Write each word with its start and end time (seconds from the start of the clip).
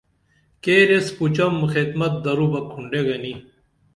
کیریس 0.63 1.07
پُچم 1.17 1.55
خدمت 1.73 2.13
درو 2.23 2.47
بہ 2.51 2.59
کُھنڈے 2.71 3.01
گنی 3.07 3.33